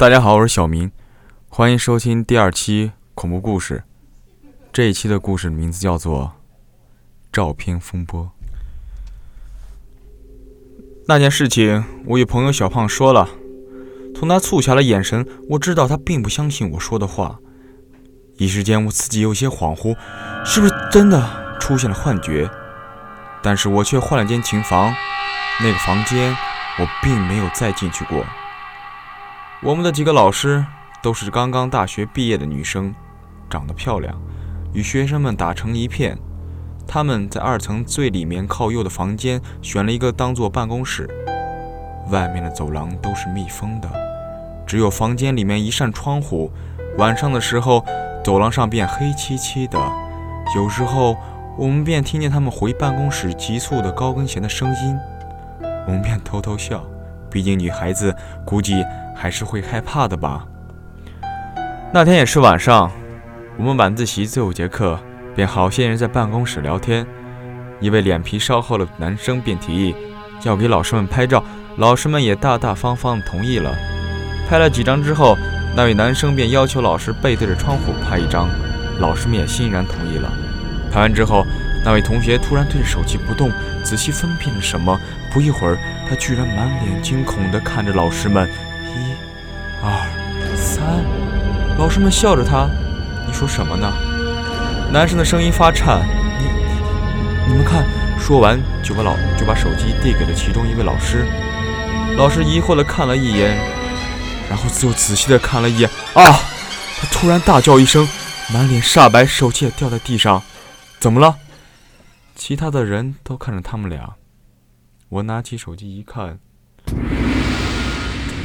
[0.00, 0.90] 大家好，我是小明，
[1.50, 3.84] 欢迎收听第二期恐怖故事。
[4.72, 6.24] 这一期的故事名字叫做
[7.30, 8.22] 《照片风波》。
[11.06, 13.28] 那件事情，我与朋友小胖说了。
[14.14, 17.38] 从他促狭的眼神，我知道他并不相信我说的话。
[18.38, 19.94] 一时间，我自己有些恍惚，
[20.46, 22.48] 是不是真的出现了幻觉？
[23.42, 24.94] 但是我却换了间琴房，
[25.60, 26.34] 那个房间
[26.78, 28.24] 我并没有再进去过。
[29.62, 30.64] 我们的几个老师
[31.02, 32.94] 都是刚刚大学毕业的女生，
[33.50, 34.18] 长得漂亮，
[34.72, 36.16] 与学生们打成一片。
[36.88, 41.06] 他们在二层最里面靠右的房间选了一个当做办公室，
[42.08, 43.90] 外面的走廊都是密封的，
[44.66, 46.50] 只有房间里面一扇窗户。
[46.96, 47.84] 晚上的时候，
[48.24, 49.78] 走廊上便黑漆漆的，
[50.56, 51.14] 有时候
[51.58, 54.98] 我们便听见他们回办公室急促的高跟鞋的声音，
[55.86, 56.82] 我们便偷偷笑，
[57.30, 58.16] 毕竟女孩子
[58.46, 58.82] 估计
[59.20, 60.46] 还是会害怕的吧。
[61.92, 62.90] 那天也是晚上，
[63.58, 64.98] 我们晚自习最后节课。
[65.36, 67.06] 便好些人在办公室聊天，
[67.80, 69.94] 一位脸皮稍厚的男生便提议
[70.42, 71.44] 要给老师们拍照，
[71.76, 73.70] 老师们也大大方方地同意了。
[74.48, 75.36] 拍了几张之后，
[75.76, 78.48] 那位男生便要求老师背对着窗户拍一张，
[78.98, 80.32] 老师们也欣然同意了。
[80.90, 81.44] 拍完之后，
[81.84, 83.50] 那位同学突然对着手机不动，
[83.84, 84.98] 仔细分辨了什么。
[85.32, 85.78] 不一会儿，
[86.08, 88.48] 他居然满脸惊恐地看着老师们。
[90.80, 92.66] 一、二、三，老师们笑着他
[93.28, 93.92] ：“你说什么呢？”
[94.90, 96.00] 男生的声音发颤，
[96.38, 97.84] 你、你、们看。
[98.18, 101.24] 说完就把老就把手机递给了其中一位老师。
[102.18, 103.56] 老师疑惑地看了一眼，
[104.48, 105.90] 然后又仔细地看了一眼。
[106.12, 106.22] 啊！
[107.00, 108.06] 他突然大叫一声，
[108.52, 110.42] 满脸煞白，手机也掉在地上。
[111.00, 111.36] 怎么了？
[112.36, 114.16] 其他的人都看着他们俩。
[115.08, 116.38] 我拿起手机一看，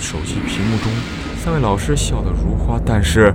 [0.00, 0.92] 手机屏幕中
[1.42, 3.34] 三位老师笑得如花，但是。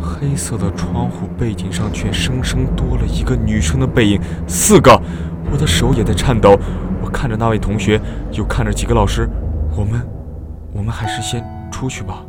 [0.00, 5.00] 黑色的窗户背景上却生生多了一个女生的背影，四个！
[5.50, 6.56] 我的手也在颤抖。
[7.00, 8.00] 我看着那位同学，
[8.32, 9.28] 又看着几个老师。
[9.76, 10.00] 我们，
[10.72, 12.24] 我们还是先出去吧。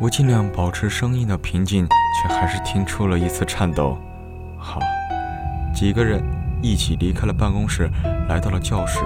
[0.00, 1.86] 我尽量保持声音的平静，
[2.20, 3.96] 却还是听出了一丝颤抖。
[4.56, 4.80] 好，
[5.72, 6.20] 几个人
[6.62, 7.88] 一起离开了办公室，
[8.28, 9.00] 来到了教室。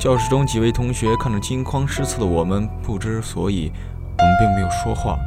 [0.00, 3.70] 教室中几位同学看着惊慌失措的我们，不知所以。
[4.16, 5.18] 我们并没有说话。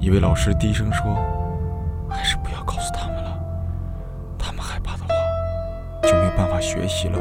[0.00, 1.14] 一位老师低声说
[2.10, 3.40] ：“还是不要告诉他们了，
[4.36, 5.14] 他们害怕的话，
[6.02, 7.20] 就没有办法学习了。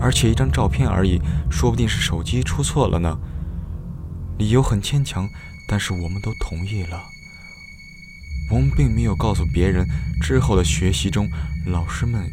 [0.00, 3.16] 而且一张照片而已，说不定是手机出错了呢。”
[4.36, 5.28] 理由很牵强，
[5.68, 7.00] 但是我们都同意了。
[8.50, 9.86] 我们并没有告诉别人，
[10.20, 11.28] 之后的学习中，
[11.66, 12.28] 老师们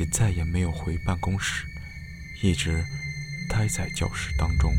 [0.00, 1.64] 也再也没有回办公室，
[2.42, 2.82] 一直
[3.48, 4.74] 待在教室当中。